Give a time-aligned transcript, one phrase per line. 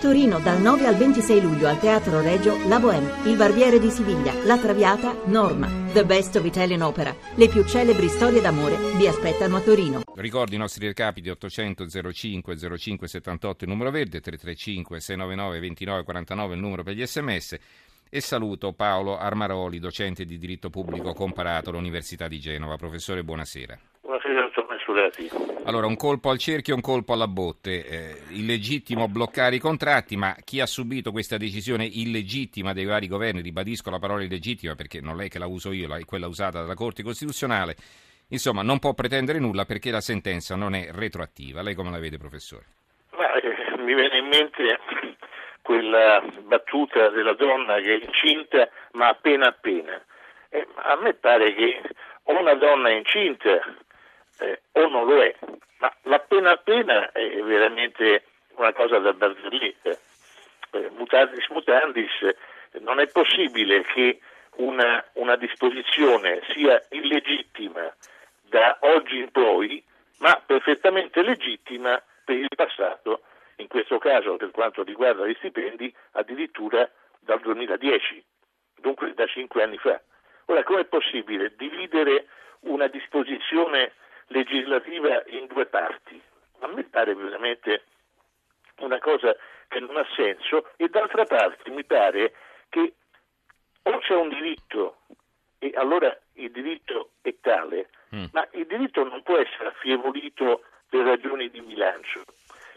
[0.00, 4.32] Torino dal 9 al 26 luglio al Teatro Regio La Bohème, Il Barbiere di Siviglia,
[4.44, 5.68] La Traviata, Norma.
[5.92, 7.14] The Best of Italian Opera.
[7.36, 10.02] Le più celebri storie d'amore vi aspettano a Torino.
[10.16, 16.54] Ricordi i nostri recapiti 800 05 05 78 il numero verde, 335 699 29 49
[16.54, 17.58] il numero per gli sms.
[18.10, 22.76] E saluto Paolo Armaroli, docente di diritto pubblico comparato all'Università di Genova.
[22.76, 23.78] Professore, buonasera.
[24.02, 24.50] Buonasera,
[24.86, 25.30] dottor Messurati.
[25.64, 27.86] Allora, un colpo al cerchio e un colpo alla botte.
[27.86, 33.40] Eh, illegittimo bloccare i contratti, ma chi ha subito questa decisione illegittima dei vari governi,
[33.40, 36.74] ribadisco la parola illegittima perché non è che la uso io, è quella usata dalla
[36.74, 37.76] Corte Costituzionale,
[38.28, 41.62] insomma non può pretendere nulla perché la sentenza non è retroattiva.
[41.62, 42.64] Lei come la vede, professore?
[43.16, 44.78] Ma, eh, mi viene in mente
[45.62, 50.00] quella battuta della donna che è incinta ma appena appena.
[50.48, 51.80] Eh, a me pare che
[52.22, 53.60] o una donna incinta
[54.38, 55.34] eh, o non lo è,
[55.78, 58.24] ma l'appena appena è veramente
[58.56, 59.98] una cosa da barzelletta.
[60.70, 62.34] Eh, mutandis mutandis,
[62.80, 64.20] non è possibile che
[64.56, 67.94] una, una disposizione sia illegittima
[68.42, 69.82] da oggi in poi,
[70.18, 73.22] ma perfettamente legittima per il passato,
[73.56, 76.88] in questo caso per quanto riguarda gli stipendi, addirittura
[77.20, 78.24] dal 2010,
[78.80, 80.00] dunque da cinque anni fa.
[80.46, 82.26] Ora, com'è possibile dividere
[82.60, 83.92] una disposizione
[84.28, 86.20] legislativa in due parti.
[86.60, 87.84] A me pare veramente
[88.78, 89.34] una cosa
[89.68, 92.34] che non ha senso e d'altra parte mi pare
[92.68, 92.94] che
[93.82, 94.98] o c'è un diritto
[95.58, 98.24] e allora il diritto è tale, mm.
[98.32, 102.24] ma il diritto non può essere affievolito per ragioni di bilancio,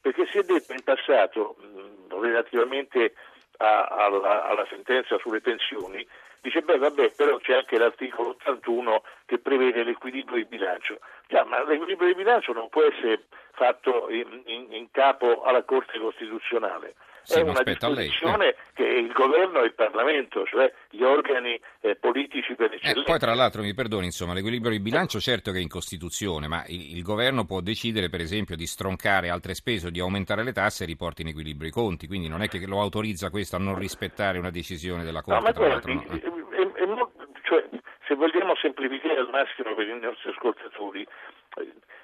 [0.00, 3.14] perché si è detto in passato, mh, relativamente
[3.58, 6.06] a, alla, alla sentenza sulle pensioni,
[6.40, 11.00] dice beh vabbè però c'è anche l'articolo 81 che prevede l'equilibrio di bilancio.
[11.28, 15.98] Già, ma l'equilibrio di bilancio non può essere fatto in, in, in capo alla Corte
[15.98, 16.94] Costituzionale.
[17.28, 18.56] È una disposizione eh.
[18.72, 23.00] che il governo e il Parlamento, cioè gli organi eh, politici per eccellenza.
[23.00, 26.48] Eh, poi tra l'altro mi perdoni, insomma, l'equilibrio di bilancio certo che è in Costituzione,
[26.48, 30.42] ma il, il, governo può decidere per esempio di stroncare altre spese o di aumentare
[30.42, 33.56] le tasse e riporti in equilibrio i conti, quindi non è che lo autorizza questo
[33.56, 35.52] a non rispettare una decisione della Corte.
[35.52, 36.00] No, ma guardi, no?
[36.00, 37.08] è, è, è,
[37.42, 37.68] cioè,
[38.06, 41.06] se vogliamo semplificare al massimo per i nostri ascoltatori,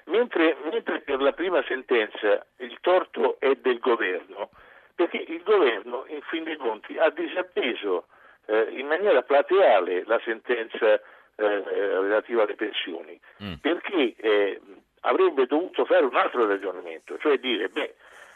[0.05, 4.49] mentre, mentre per la prima sentenza il torto è del governo,
[4.93, 8.07] perché il governo in fin dei conti ha disatteso
[8.45, 11.01] eh, in maniera plateale la sentenza eh,
[11.35, 13.53] relativa alle pensioni, mm.
[13.55, 14.61] perché eh,
[15.01, 17.95] avrebbe dovuto fare un altro ragionamento, cioè dire beh,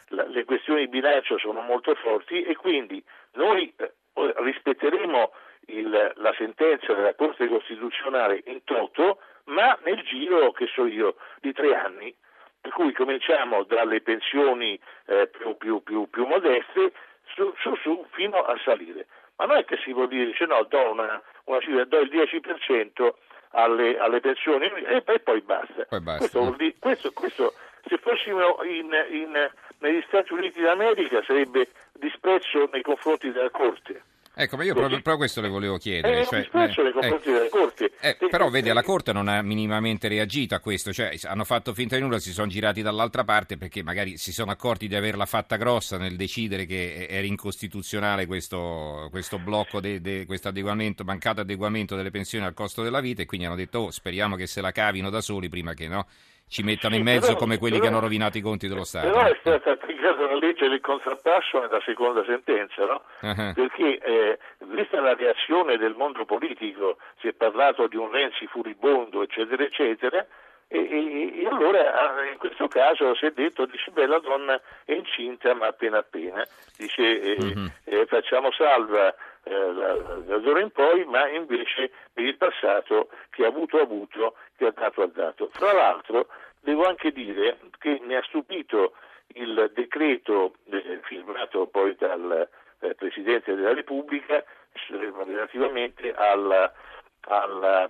[0.10, 3.02] la, le questioni di bilancio sono molto forti e quindi
[3.34, 5.32] noi eh, rispetteremo
[5.78, 11.54] il, la sentenza della Corte Costituzionale in toto, ma nel giro, che so io, di
[11.54, 12.14] tre anni.
[12.62, 16.92] Per cui cominciamo dalle pensioni eh, più, più, più, più, modeste
[17.34, 19.08] su, su, su, fino a salire.
[19.38, 22.10] Ma non è che si può dire, dice no, do una, una cifra, do il
[22.10, 23.14] 10%
[23.52, 25.86] alle, alle pensioni e, e, poi basta.
[25.86, 26.18] Poi basta.
[26.18, 27.54] Questo, dire, questo, questo,
[27.88, 29.50] se fossimo in, in,
[29.80, 34.04] negli Stati Uniti d'America sarebbe disprezzo nei confronti della Corte.
[34.42, 36.22] Ecco, ma io proprio, proprio, questo le volevo chiedere.
[36.22, 37.92] Eh, cioè, eh, nei confronti eh, della Corte.
[38.00, 41.98] Eh, però vedi, la Corte non ha minimamente reagito a questo, cioè hanno fatto finta
[41.98, 45.58] di nulla, si sono girati dall'altra parte perché magari si sono accorti di averla fatta
[45.58, 51.98] grossa nel decidere che era incostituzionale questo, questo blocco, de, de, questo adeguamento, mancato adeguamento
[51.98, 54.72] delle pensioni al costo della vita e quindi hanno detto oh, speriamo che se la
[54.72, 56.08] cavino da soli prima che no
[56.50, 59.08] ci mettano in mezzo come quelli però, che hanno rovinato i conti dello Stato.
[59.08, 63.04] Però è stata applicata la legge del contrappasso nella seconda sentenza, no?
[63.22, 63.54] Uh-huh.
[63.54, 69.22] Perché eh, vista la reazione del mondo politico, si è parlato di un Renzi furibondo,
[69.22, 70.26] eccetera, eccetera,
[70.72, 74.60] e, e, e, allora ah, in questo caso si è detto, dice beh la donna
[74.86, 76.46] è incinta ma appena appena,
[76.78, 77.72] dice eh, uh-huh.
[77.86, 79.14] eh, facciamo salva
[79.50, 84.68] eh, da d'ora in poi, ma invece per il passato che ha avuto avuto, che
[84.68, 85.48] ha dato ha dato.
[85.48, 86.28] Tra l'altro
[86.62, 88.94] devo anche dire che mi ha stupito
[89.34, 92.48] il decreto eh, firmato poi dal
[92.80, 94.44] eh, Presidente della Repubblica
[94.88, 96.72] relativamente alla,
[97.22, 97.90] alla,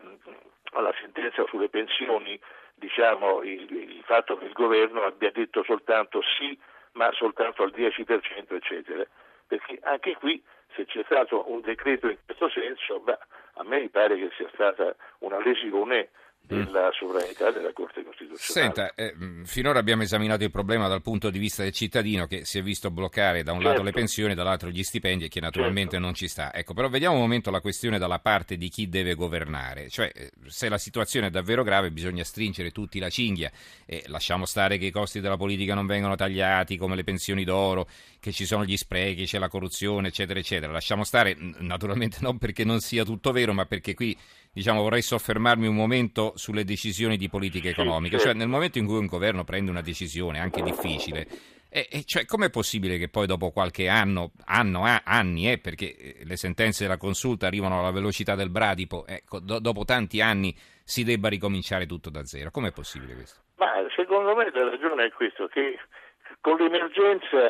[0.72, 2.40] alla sentenza sulle pensioni,
[2.76, 6.58] diciamo il, il fatto che il governo abbia detto soltanto sì,
[6.94, 9.06] ma soltanto al 10%, eccetera.
[9.48, 10.42] Perché anche qui
[10.76, 13.18] se c'è stato un decreto in questo senso, beh,
[13.56, 16.10] a me mi pare che sia stata una lesione
[16.56, 18.74] della sovranità della Corte Costituzionale.
[18.74, 19.14] Senta, eh,
[19.46, 22.90] finora abbiamo esaminato il problema dal punto di vista del cittadino che si è visto
[22.90, 23.74] bloccare da un certo.
[23.74, 26.06] lato le pensioni, dall'altro gli stipendi e che naturalmente certo.
[26.06, 26.54] non ci sta.
[26.54, 30.32] Ecco, però vediamo un momento la questione dalla parte di chi deve governare, cioè eh,
[30.48, 33.52] se la situazione è davvero grave bisogna stringere tutti la cinghia
[33.86, 37.88] e lasciamo stare che i costi della politica non vengono tagliati come le pensioni d'oro,
[38.20, 40.72] che ci sono gli sprechi, c'è la corruzione, eccetera, eccetera.
[40.72, 44.18] Lasciamo stare naturalmente non perché non sia tutto vero, ma perché qui
[44.60, 48.18] diciamo, vorrei soffermarmi un momento sulle decisioni di politica economica.
[48.18, 51.26] Cioè, nel momento in cui un governo prende una decisione, anche difficile,
[51.70, 55.96] e, e cioè, com'è possibile che poi dopo qualche anno, anno a, anni, eh, perché
[55.96, 60.54] eh, le sentenze della consulta arrivano alla velocità del bradipo, ecco, do, dopo tanti anni
[60.84, 62.52] si debba ricominciare tutto da zero?
[62.52, 63.40] Com'è possibile questo?
[63.60, 65.80] Ma secondo me la ragione è questo, che
[66.42, 67.48] con l'emergenza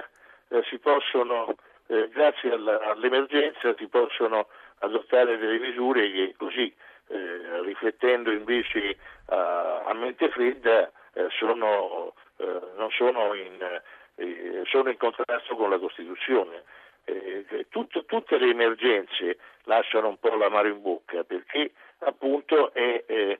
[0.49, 1.55] eh, si possono,
[1.87, 4.47] eh, grazie alla, all'emergenza, si possono
[4.81, 6.71] adottare delle misure che così
[7.09, 12.59] eh, riflettendo invece a, a mente fredda eh, sono, eh,
[12.91, 13.81] sono in,
[14.15, 16.63] eh, sono in, contrasto con la Costituzione.
[17.05, 23.39] Eh, Tut, tutte le emergenze lasciano un po' l'amaro in bocca perché appunto è, è,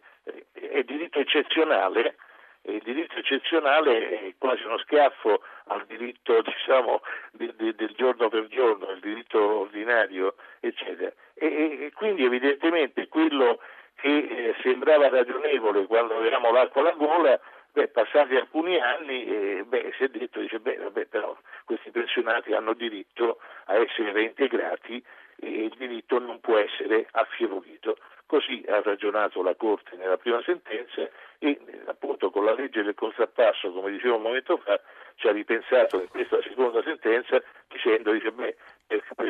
[0.54, 2.16] è diritto eccezionale
[2.64, 7.02] il diritto eccezionale è quasi uno schiaffo al diritto diciamo,
[7.32, 11.12] di, di, del giorno per giorno, al diritto ordinario, eccetera.
[11.40, 13.60] E, e quindi evidentemente quello
[13.96, 17.40] che eh, sembrava ragionevole quando avevamo l'acqua alla gola,
[17.72, 22.54] beh, passati alcuni anni eh, beh, si è detto, dice, beh, vabbè, però questi pensionati
[22.54, 25.04] hanno diritto a essere reintegrati
[25.42, 27.98] e il diritto non può essere affievolito.
[28.30, 31.02] Così ha ragionato la Corte nella prima sentenza
[31.40, 34.80] e appunto con la legge del contrappasso, come dicevo un momento fa,
[35.16, 38.56] ci ha ripensato in questa seconda sentenza dicendo, dice, beh,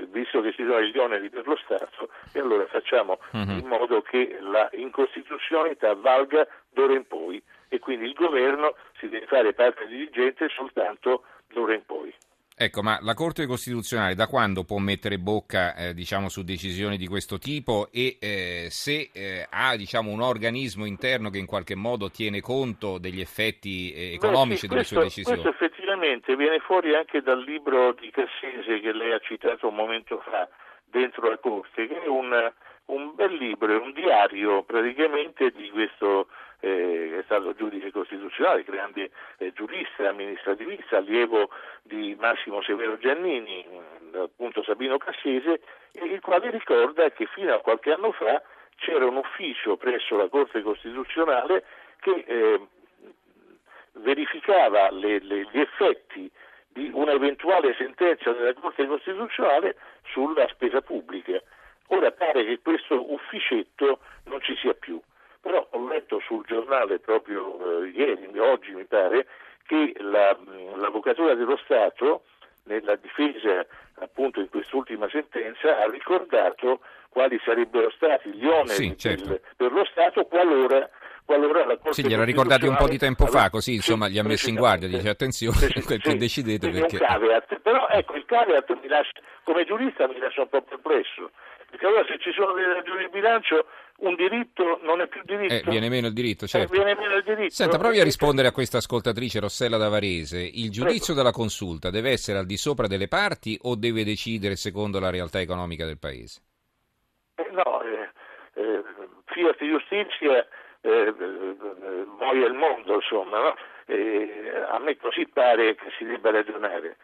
[0.09, 3.49] visto che ci sono gli oneri per lo Stato, e allora facciamo uh-huh.
[3.51, 9.27] in modo che la incostituzionalità valga d'ora in poi e quindi il governo si deve
[9.27, 12.13] fare parte dirigente soltanto d'ora in poi.
[12.61, 17.07] Ecco, ma la Corte Costituzionale da quando può mettere bocca eh, diciamo, su decisioni di
[17.07, 22.11] questo tipo e eh, se eh, ha diciamo, un organismo interno che in qualche modo
[22.11, 25.41] tiene conto degli effetti eh, economici Beh, sì, delle questo, sue decisioni?
[25.41, 30.21] Questo effettivamente viene fuori anche dal libro di Cassese che lei ha citato un momento
[30.29, 30.49] fa
[30.83, 32.51] dentro la Corte, che è un,
[32.87, 36.27] un bel libro, è un diario praticamente di questo
[36.59, 41.49] eh, è stato giudice costituzionale, grande eh, giurista, amministrativista, allievo
[41.99, 43.65] di Massimo Severo Giannini,
[44.13, 45.61] appunto Sabino Cassese,
[45.93, 48.41] il quale ricorda che fino a qualche anno fa
[48.75, 51.65] c'era un ufficio presso la Corte Costituzionale
[51.99, 52.67] che eh,
[53.93, 56.31] verificava le, le, gli effetti
[56.69, 59.75] di un'eventuale sentenza della Corte Costituzionale
[60.05, 61.41] sulla spesa pubblica.
[61.87, 65.01] Ora pare che questo ufficetto non ci sia più
[65.41, 69.25] però ho letto sul giornale proprio eh, ieri, oggi mi pare,
[69.69, 70.35] che la,
[70.77, 72.23] l'Avvocatura dello Stato
[72.63, 73.63] nella difesa
[73.99, 76.79] appunto in quest'ultima sentenza ha ricordato
[77.09, 79.27] quali sarebbero stati gli oneri sì, certo.
[79.27, 80.89] per, per, lo Stato qualora,
[81.23, 84.17] qualora la Corte Sì, glielo ricordati un po' di tempo fa, così insomma sì, gli
[84.17, 86.97] ha messo in guardia, dice attenzione, quel che decidete perché...
[86.97, 91.29] Caveat, però ecco il caveat mi lascia, come giurista mi lascia un po' perplesso,
[91.69, 93.67] perché allora se ci sono delle ragioni di bilancio
[93.99, 95.53] un diritto non è più diritto.
[95.53, 96.73] Eh, viene meno il diritto, certo.
[96.73, 97.53] Eh, viene meno il diritto.
[97.53, 100.39] Senta, provi a rispondere a questa ascoltatrice Rossella Davarese.
[100.39, 101.19] Il giudizio Prego.
[101.21, 105.39] della consulta deve essere al di sopra delle parti o deve decidere secondo la realtà
[105.39, 106.41] economica del Paese?
[107.35, 108.09] Eh, no, eh,
[108.53, 108.83] eh,
[109.25, 110.47] fiat giustizia,
[110.81, 111.13] eh,
[112.17, 113.55] muoia il mondo, insomma, no?
[114.69, 116.95] a me così pare che si debba ragionare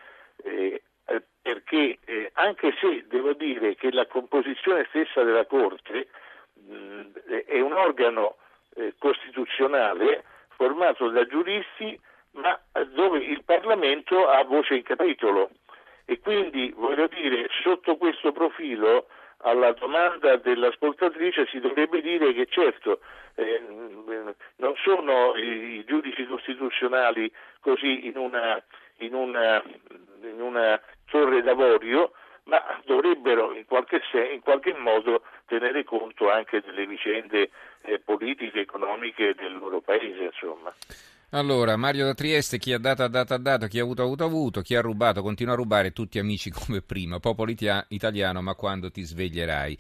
[1.46, 6.08] perché eh, anche se devo dire che la composizione stessa della Corte
[7.46, 8.36] è un organo
[8.76, 12.00] eh, costituzionale formato da giuristi
[12.32, 12.60] ma
[12.94, 15.50] dove il Parlamento ha voce in capitolo.
[16.06, 19.08] E quindi voglio dire sotto questo profilo
[19.40, 23.00] alla domanda dell'ascoltatrice si dovrebbe dire che certo
[23.36, 23.62] eh,
[24.58, 28.62] non sono i, giudici costituzionali così in una,
[28.98, 29.64] in una,
[30.22, 30.80] in una
[31.10, 32.12] torre d'avorio
[32.46, 34.02] ma dovrebbero in qualche,
[34.34, 37.50] in qualche modo tenere conto anche delle vicende
[37.82, 40.74] eh, politiche, economiche del loro paese, insomma.
[41.32, 44.06] Allora, Mario da Trieste, chi ha dato ha dato ha dato, chi ha avuto ha
[44.06, 47.86] avuto ha avuto, chi ha rubato continua a rubare, tutti amici come prima, popolo itia-
[47.90, 49.78] italiano, ma quando ti sveglierai?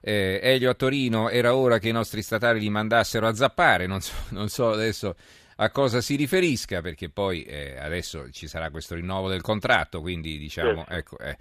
[0.00, 4.00] Eh, Elio a Torino, era ora che i nostri statali li mandassero a zappare, non
[4.00, 5.14] so, non so adesso
[5.56, 10.38] a cosa si riferisca, perché poi eh, adesso ci sarà questo rinnovo del contratto, quindi
[10.38, 11.36] diciamo, ecco, eh,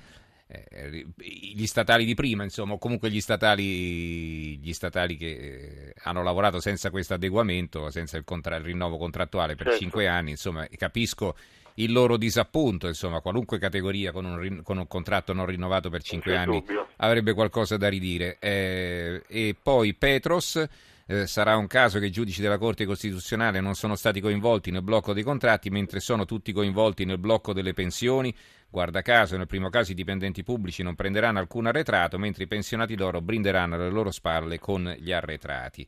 [0.47, 6.59] eh, gli statali di prima, insomma, comunque gli statali, gli statali che eh, hanno lavorato
[6.59, 9.81] senza questo adeguamento, senza il, contra- il rinnovo contrattuale per certo.
[9.81, 11.35] cinque anni, insomma, capisco
[11.75, 16.35] il loro disappunto, insomma, qualunque categoria con un, con un contratto non rinnovato per cinque
[16.35, 16.87] anni dubbio.
[16.97, 18.37] avrebbe qualcosa da ridire.
[18.39, 20.65] Eh, e poi Petros
[21.07, 24.83] eh, sarà un caso che i giudici della Corte Costituzionale non sono stati coinvolti nel
[24.83, 28.35] blocco dei contratti, mentre sono tutti coinvolti nel blocco delle pensioni.
[28.69, 32.95] Guarda caso, nel primo caso i dipendenti pubblici non prenderanno alcun arretrato, mentre i pensionati
[32.95, 35.87] d'oro brinderanno alle loro spalle con gli arretrati.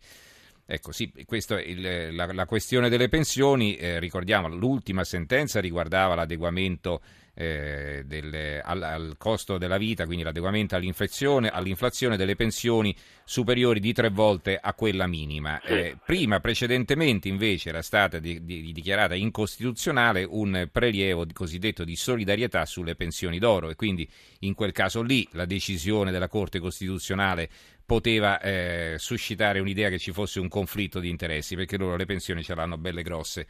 [0.71, 3.75] Ecco, sì, questa è il, la, la, questione delle pensioni.
[3.75, 7.01] Eh, ricordiamo, l'ultima sentenza riguardava l'adeguamento
[7.39, 12.93] eh, del, al, al, costo della vita, quindi l'adeguamento all'inflazione delle pensioni
[13.23, 15.61] superiori di tre volte a quella minima.
[15.61, 22.65] Eh, prima, precedentemente, invece, era stata di, di, dichiarata incostituzionale un prelievo cosiddetto di solidarietà
[22.65, 24.05] sulle pensioni d'oro e quindi
[24.39, 27.49] in quel caso lì la decisione della Corte Costituzionale
[27.85, 32.43] poteva eh, suscitare un'idea che ci fosse un conflitto di interessi, perché loro le pensioni
[32.43, 33.47] ce l'hanno belle grosse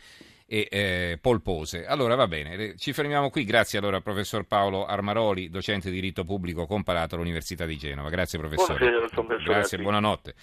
[0.50, 1.86] e eh, polpose.
[1.86, 3.46] Allora va bene, ci fermiamo qui.
[3.46, 8.10] Grazie allora al professor Paolo Armaroli, docente di diritto pubblico comparato all'Università di Genova.
[8.10, 8.80] Grazie professore.
[8.80, 10.34] Buonasera, Grazie, buonanotte.